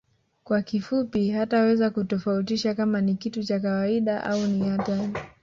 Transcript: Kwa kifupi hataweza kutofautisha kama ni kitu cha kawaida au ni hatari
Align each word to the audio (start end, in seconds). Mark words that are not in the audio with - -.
Kwa 0.43 0.61
kifupi 0.61 1.29
hataweza 1.29 1.89
kutofautisha 1.89 2.75
kama 2.75 3.01
ni 3.01 3.15
kitu 3.15 3.43
cha 3.43 3.59
kawaida 3.59 4.23
au 4.23 4.47
ni 4.47 4.69
hatari 4.69 5.13